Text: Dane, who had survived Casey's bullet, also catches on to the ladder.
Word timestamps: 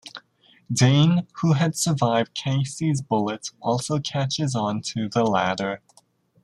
Dane, 0.73 1.27
who 1.43 1.53
had 1.53 1.75
survived 1.75 2.33
Casey's 2.33 3.03
bullet, 3.03 3.51
also 3.61 3.99
catches 3.99 4.55
on 4.55 4.81
to 4.81 5.07
the 5.07 5.23
ladder. 5.23 5.81